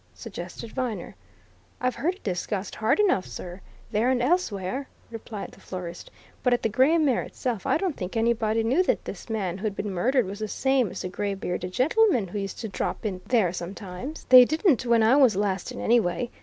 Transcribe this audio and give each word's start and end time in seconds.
suggested 0.15 0.71
Viner. 0.71 1.13
"I've 1.79 1.93
heard 1.93 2.15
it 2.15 2.23
discussed 2.23 2.73
hard 2.73 2.99
enough, 2.99 3.27
sir, 3.27 3.61
there 3.91 4.09
and 4.09 4.19
elsewhere," 4.19 4.87
replied 5.11 5.51
the 5.51 5.59
florist. 5.59 6.09
"But 6.41 6.55
at 6.55 6.63
the 6.63 6.69
Gray 6.69 6.97
Mare 6.97 7.21
itself, 7.21 7.67
I 7.67 7.77
don't 7.77 7.95
think 7.95 8.17
anybody 8.17 8.63
knew 8.63 8.81
that 8.81 9.05
this 9.05 9.29
man 9.29 9.59
who'd 9.59 9.75
been 9.75 9.93
murdered 9.93 10.25
was 10.25 10.39
the 10.39 10.47
same 10.47 10.89
as 10.89 11.03
the 11.03 11.07
grey 11.09 11.35
bearded 11.35 11.71
gentleman 11.73 12.29
who 12.29 12.39
used 12.39 12.57
to 12.61 12.67
drop 12.67 13.05
in 13.05 13.21
there 13.27 13.53
sometimes. 13.53 14.25
They 14.27 14.43
didn't 14.43 14.87
when 14.87 15.03
I 15.03 15.17
was 15.17 15.35
last 15.35 15.71
in, 15.71 15.79
anyway. 15.79 16.31